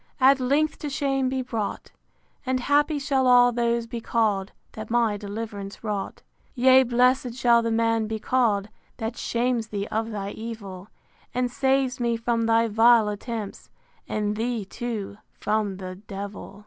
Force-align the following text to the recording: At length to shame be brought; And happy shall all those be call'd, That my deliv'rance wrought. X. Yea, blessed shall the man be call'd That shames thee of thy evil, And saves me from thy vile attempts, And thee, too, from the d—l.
At 0.19 0.39
length 0.39 0.79
to 0.79 0.89
shame 0.89 1.29
be 1.29 1.43
brought; 1.43 1.91
And 2.43 2.59
happy 2.61 2.97
shall 2.97 3.27
all 3.27 3.51
those 3.51 3.85
be 3.85 4.01
call'd, 4.01 4.51
That 4.71 4.89
my 4.89 5.15
deliv'rance 5.15 5.83
wrought. 5.83 6.23
X. 6.23 6.23
Yea, 6.55 6.81
blessed 6.81 7.35
shall 7.35 7.61
the 7.61 7.69
man 7.69 8.07
be 8.07 8.17
call'd 8.17 8.69
That 8.97 9.15
shames 9.15 9.67
thee 9.67 9.85
of 9.89 10.09
thy 10.09 10.31
evil, 10.31 10.87
And 11.35 11.51
saves 11.51 11.99
me 11.99 12.17
from 12.17 12.47
thy 12.47 12.67
vile 12.67 13.09
attempts, 13.09 13.69
And 14.07 14.35
thee, 14.37 14.65
too, 14.65 15.19
from 15.39 15.77
the 15.77 15.93
d—l. 16.07 16.59